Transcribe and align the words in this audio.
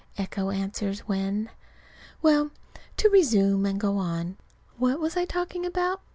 Echo 0.17 0.49
answers 0.49 1.01
when. 1.01 1.51
Well, 2.23 2.49
to 2.97 3.07
resume 3.11 3.67
and 3.67 3.79
go 3.79 3.97
on. 3.97 4.37
What 4.79 4.99
was 4.99 5.15
I 5.15 5.25
talking 5.25 5.63
about? 5.63 6.01